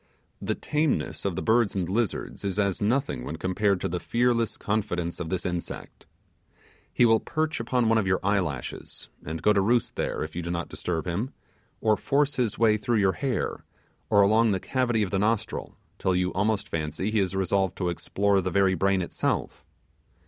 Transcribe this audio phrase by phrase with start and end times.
[0.41, 4.57] The tameness of the birds and lizards is as nothing when compared to the fearless
[4.57, 6.07] confidence of this insect.
[6.91, 10.35] He will perch upon one of your eye lashes, and go to roost there if
[10.35, 11.33] you do not disturb him,
[11.81, 13.63] or force his way through your hair,
[14.09, 17.89] or along the cavity of the nostril, till you almost fancy he is resolved to
[17.89, 19.63] explore the very brain itself.